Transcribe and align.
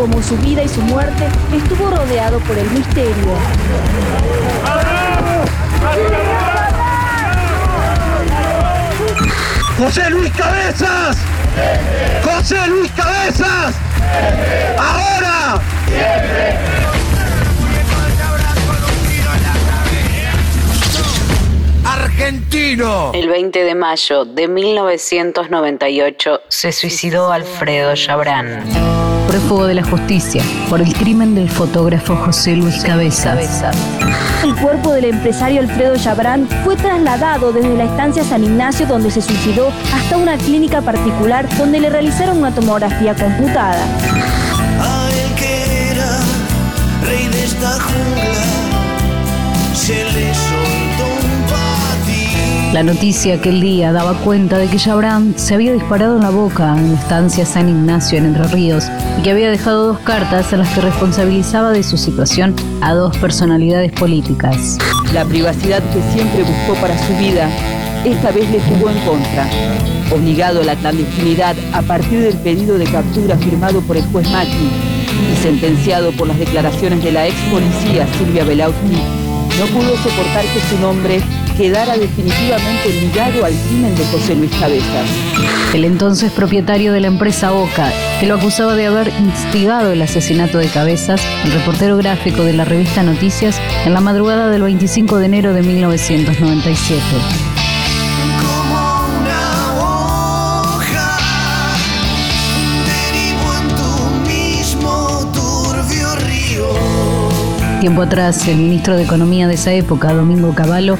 como 0.00 0.22
su 0.22 0.34
vida 0.38 0.62
y 0.62 0.68
su 0.68 0.80
muerte 0.80 1.28
estuvo 1.54 1.90
rodeado 1.90 2.38
por 2.40 2.56
el 2.56 2.70
misterio. 2.70 3.34
¡José 9.78 10.08
Luis 10.08 10.32
Cabezas! 10.32 11.18
¡José 12.24 12.66
Luis 12.68 12.90
Cabezas! 12.92 13.74
¡Ahora! 14.78 15.29
Argentino. 22.80 23.12
El 23.14 23.28
20 23.28 23.64
de 23.64 23.74
mayo 23.74 24.24
de 24.24 24.48
1998 24.48 26.40
se 26.48 26.72
suicidó 26.72 27.32
Alfredo 27.32 27.94
Chabrán. 27.94 28.64
Prófugo 29.28 29.66
de 29.66 29.74
la 29.74 29.84
justicia 29.84 30.42
por 30.68 30.80
el 30.80 30.92
crimen 30.92 31.34
del 31.36 31.48
fotógrafo 31.48 32.16
José 32.16 32.56
Luis 32.56 32.82
Cabezas. 32.82 33.36
El 34.42 34.56
cuerpo 34.56 34.92
del 34.92 35.04
empresario 35.04 35.60
Alfredo 35.60 35.96
Chabrán 35.96 36.48
fue 36.64 36.74
trasladado 36.76 37.52
desde 37.52 37.76
la 37.76 37.84
estancia 37.84 38.24
San 38.24 38.42
Ignacio 38.42 38.86
donde 38.86 39.10
se 39.10 39.22
suicidó 39.22 39.72
hasta 39.94 40.16
una 40.16 40.36
clínica 40.36 40.82
particular 40.82 41.48
donde 41.56 41.78
le 41.78 41.90
realizaron 41.90 42.38
una 42.38 42.52
tomografía 42.52 43.14
computada. 43.14 43.78
que 45.36 45.90
era 45.92 46.18
rey 47.06 47.28
de 47.28 47.44
esta 47.44 47.70
jungla 47.80 48.60
se 49.74 50.04
le 50.12 50.59
la 52.72 52.84
noticia 52.84 53.34
aquel 53.34 53.60
día 53.60 53.90
daba 53.90 54.14
cuenta 54.14 54.56
de 54.56 54.68
que 54.68 54.78
Jabran 54.78 55.34
se 55.36 55.54
había 55.54 55.72
disparado 55.72 56.16
en 56.16 56.22
la 56.22 56.30
boca 56.30 56.76
en 56.76 56.92
la 56.92 57.00
estancia 57.00 57.44
San 57.44 57.68
Ignacio 57.68 58.18
en 58.18 58.26
Entre 58.26 58.44
Ríos 58.44 58.84
y 59.18 59.22
que 59.22 59.30
había 59.32 59.50
dejado 59.50 59.88
dos 59.88 59.98
cartas 60.00 60.52
en 60.52 60.60
las 60.60 60.68
que 60.72 60.80
responsabilizaba 60.80 61.72
de 61.72 61.82
su 61.82 61.96
situación 61.96 62.54
a 62.80 62.94
dos 62.94 63.16
personalidades 63.16 63.90
políticas. 63.90 64.78
La 65.12 65.24
privacidad 65.24 65.82
que 65.92 66.00
siempre 66.12 66.44
buscó 66.44 66.80
para 66.80 66.96
su 67.06 67.12
vida, 67.16 67.50
esta 68.04 68.30
vez 68.30 68.48
le 68.50 68.60
jugó 68.60 68.90
en 68.90 68.98
contra. 69.00 69.48
Obligado 70.12 70.60
a 70.60 70.64
la 70.64 70.76
clandestinidad 70.76 71.56
a 71.72 71.82
partir 71.82 72.20
del 72.20 72.36
pedido 72.36 72.78
de 72.78 72.84
captura 72.84 73.36
firmado 73.36 73.80
por 73.80 73.96
el 73.96 74.04
juez 74.06 74.30
Macri 74.30 74.70
y 75.32 75.42
sentenciado 75.42 76.12
por 76.12 76.28
las 76.28 76.38
declaraciones 76.38 77.02
de 77.02 77.10
la 77.10 77.26
ex 77.26 77.36
policía 77.50 78.06
Silvia 78.16 78.44
Belauski, 78.44 79.02
no 79.58 79.66
pudo 79.66 79.96
soportar 79.96 80.44
que 80.44 80.60
su 80.70 80.80
nombre 80.80 81.20
quedara 81.56 81.96
definitivamente 81.96 82.88
ligado 83.00 83.44
al 83.44 83.54
crimen 83.68 83.94
de 83.94 84.04
José 84.06 84.34
Luis 84.34 84.50
Cabezas. 84.58 85.08
El 85.74 85.84
entonces 85.84 86.32
propietario 86.32 86.92
de 86.92 87.00
la 87.00 87.06
empresa 87.06 87.52
Oca, 87.52 87.92
que 88.18 88.26
lo 88.26 88.34
acusaba 88.34 88.74
de 88.74 88.86
haber 88.86 89.12
instigado 89.20 89.92
el 89.92 90.02
asesinato 90.02 90.58
de 90.58 90.68
Cabezas, 90.68 91.22
el 91.44 91.52
reportero 91.52 91.96
gráfico 91.96 92.44
de 92.44 92.54
la 92.54 92.64
revista 92.64 93.02
Noticias, 93.02 93.60
en 93.84 93.94
la 93.94 94.00
madrugada 94.00 94.50
del 94.50 94.62
25 94.62 95.18
de 95.18 95.26
enero 95.26 95.52
de 95.52 95.62
1997. 95.62 97.49
Tiempo 107.80 108.02
atrás, 108.02 108.46
el 108.46 108.58
ministro 108.58 108.94
de 108.94 109.04
Economía 109.04 109.48
de 109.48 109.54
esa 109.54 109.72
época, 109.72 110.12
Domingo 110.12 110.54
Cavallo, 110.54 110.98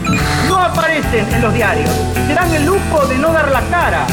no 0.48 0.56
aparecen 0.56 1.26
en 1.34 1.42
los 1.42 1.52
diarios. 1.52 1.90
Se 2.26 2.34
dan 2.34 2.50
el 2.54 2.64
lujo 2.64 3.06
de 3.06 3.18
no 3.18 3.30
dar 3.34 3.50
la 3.50 3.60
cara. 3.68 4.06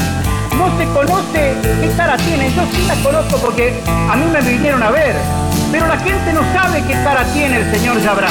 No 0.58 0.76
se 0.76 0.84
conoce 0.92 1.54
qué 1.80 1.90
cara 1.96 2.18
tienen. 2.18 2.52
Yo 2.54 2.62
sí 2.70 2.84
la 2.86 2.94
conozco 3.02 3.38
porque 3.38 3.72
a 3.88 4.16
mí 4.16 4.24
me 4.30 4.42
vinieron 4.42 4.82
a 4.82 4.90
ver. 4.90 5.16
Pero 5.72 5.86
la 5.86 5.96
gente 5.96 6.30
no 6.34 6.42
sabe 6.52 6.82
qué 6.86 6.92
cara 6.92 7.24
tiene 7.32 7.60
el 7.60 7.74
señor 7.74 8.02
Jabran. 8.02 8.30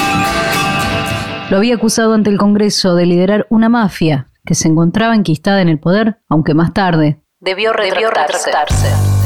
Lo 1.49 1.57
había 1.57 1.73
acusado 1.73 2.13
ante 2.13 2.29
el 2.29 2.37
Congreso 2.37 2.93
de 2.93 3.07
liderar 3.07 3.47
una 3.49 3.69
mafia 3.69 4.27
que 4.45 4.53
se 4.53 4.67
encontraba 4.67 5.15
enquistada 5.15 5.61
en 5.61 5.69
el 5.69 5.79
poder, 5.79 6.19
aunque 6.29 6.53
más 6.53 6.73
tarde 6.73 7.21
debió 7.39 7.73
retractarse. 7.73 9.16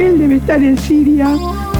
Él 0.00 0.18
debe 0.18 0.36
estar 0.36 0.62
en 0.62 0.78
Siria 0.78 1.28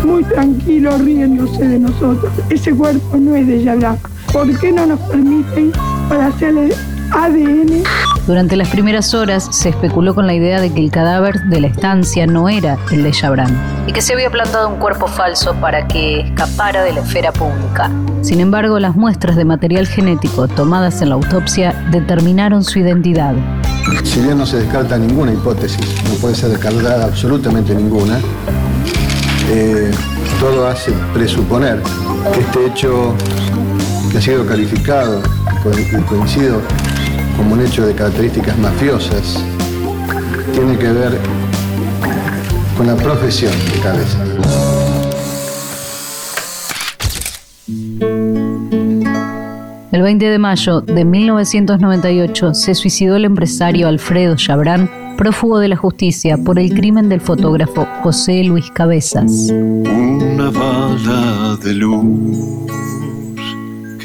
muy 0.04 0.22
tranquilo 0.25 0.98
riéndose 0.98 1.66
de 1.66 1.78
nosotros. 1.78 2.31
Ese 2.50 2.70
cuerpo 2.72 3.16
no 3.16 3.34
es 3.34 3.47
de 3.47 3.62
Yalá. 3.62 3.97
¿Por 4.31 4.58
qué 4.60 4.70
no 4.72 4.84
nos 4.84 5.00
permiten 5.00 5.72
para 6.06 6.26
hacerle 6.26 6.69
ADN? 7.12 7.82
Durante 8.26 8.56
las 8.56 8.69
primeras 8.69 9.15
horas 9.15 9.48
se 9.50 9.71
especuló 9.71 10.15
con 10.15 10.26
la 10.26 10.34
idea 10.34 10.60
de 10.60 10.72
que 10.72 10.81
el 10.81 10.91
cadáver 10.91 11.41
de 11.44 11.60
la 11.60 11.66
estancia 11.66 12.26
no 12.26 12.48
era 12.48 12.78
el 12.91 13.03
de 13.03 13.12
Jabran 13.12 13.56
y 13.87 13.93
que 13.93 14.03
se 14.03 14.12
había 14.12 14.31
plantado 14.31 14.69
un 14.69 14.76
cuerpo 14.78 15.06
falso 15.06 15.54
para 15.54 15.88
que 15.88 16.20
escapara 16.20 16.82
de 16.84 16.93
la 16.93 17.00
esfera 17.00 17.32
pública. 17.32 17.91
Sin 18.22 18.41
embargo, 18.41 18.78
las 18.78 18.94
muestras 18.94 19.37
de 19.37 19.44
material 19.44 19.87
genético 19.87 20.47
tomadas 20.47 21.03
en 21.03 21.09
la 21.09 21.15
autopsia 21.16 21.75
determinaron 21.91 22.62
su 22.62 22.78
identidad. 22.78 23.34
Si 24.04 24.20
bien 24.20 24.38
no 24.38 24.47
se 24.47 24.59
descarta 24.59 24.97
ninguna 24.99 25.32
hipótesis, 25.32 26.04
no 26.04 26.15
puede 26.16 26.34
ser 26.34 26.50
descartada 26.50 27.04
absolutamente 27.04 27.75
ninguna, 27.75 28.20
eh, 29.50 29.91
todo 30.38 30.69
hace 30.69 30.93
presuponer 31.12 31.82
que 32.32 32.41
este 32.41 32.66
hecho 32.66 33.15
que 34.09 34.19
ha 34.19 34.21
sido 34.21 34.47
calificado 34.47 35.22
y 35.65 36.03
coincido 36.03 36.61
como 37.37 37.55
un 37.55 37.61
hecho 37.61 37.87
de 37.87 37.94
características 37.94 38.59
mafiosas, 38.59 39.44
tiene 40.53 40.77
que 40.77 40.93
ver 40.93 41.19
con 42.77 42.87
la 42.87 42.97
profesión 42.97 43.53
de 43.72 43.81
cabeza. 43.81 44.19
El 49.93 50.03
20 50.03 50.31
de 50.31 50.38
mayo 50.38 50.81
de 50.81 51.05
1998 51.05 52.55
se 52.55 52.75
suicidó 52.75 53.17
el 53.17 53.25
empresario 53.25 53.88
Alfredo 53.88 54.37
Chabrán, 54.37 54.88
prófugo 55.17 55.59
de 55.59 55.69
la 55.69 55.77
justicia 55.77 56.38
por 56.38 56.59
el 56.59 56.72
crimen 56.72 57.09
del 57.09 57.21
fotógrafo 57.21 57.87
José 58.03 58.43
Luis 58.44 58.71
Cabezas. 58.71 59.50
Una 59.50 60.50
bala 60.50 61.56
de 61.62 61.75
luz 61.75 62.05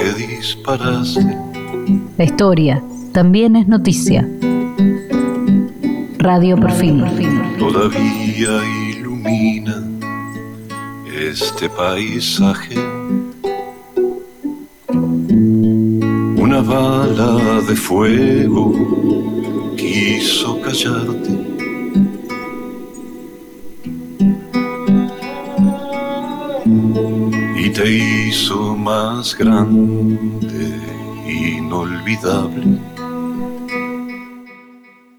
que 0.06 0.28
disparaste. 0.28 1.38
La 2.18 2.26
historia 2.26 2.84
también 3.12 3.56
es 3.56 3.68
noticia. 3.68 4.28
Radio 6.20 6.58
Perfil. 6.58 7.04
Todavía 7.58 8.52
ilumina 8.92 9.84
este 11.18 11.70
paisaje 11.70 12.76
Una 16.38 16.62
bala 16.62 17.62
de 17.68 17.76
fuego 17.76 18.74
quiso 19.76 20.62
callarte. 20.62 21.55
Y 27.58 27.70
te 27.70 27.90
hizo 27.90 28.76
más 28.76 29.36
grande, 29.38 30.80
inolvidable 31.28 32.80